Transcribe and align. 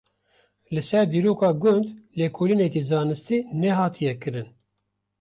Li 0.73 0.81
ser 0.89 1.03
dîroka 1.11 1.49
gund 1.61 1.85
lêkolîneke 2.19 2.81
zanistî 2.89 3.37
nehatiye 3.61 4.13
kirin. 4.21 4.47